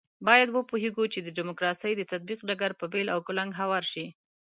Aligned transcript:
باید 0.27 0.49
وپوهېږو 0.51 1.03
چې 1.13 1.19
د 1.21 1.27
ډیموکراسۍ 1.37 1.91
د 1.97 2.01
تطبیق 2.11 2.39
ډګر 2.47 2.71
په 2.79 2.85
بېل 2.91 3.07
او 3.15 3.19
کلنګ 3.27 3.51
هوار 3.61 3.83
شي. 3.91 4.05